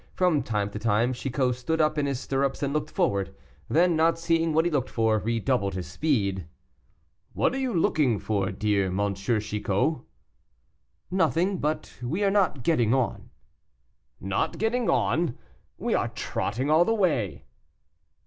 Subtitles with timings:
[0.15, 3.35] From time to time Chicot stood up in his stirrups and looked forward,
[3.69, 6.47] then, not seeing what he looked for, redoubled his speed.
[7.33, 9.13] "What are you looking for, dear M.
[9.13, 10.01] Chicot?"
[11.11, 13.29] "Nothing; but we are not getting on."
[14.19, 15.37] "Not getting on!
[15.77, 17.45] we are trotting all the way."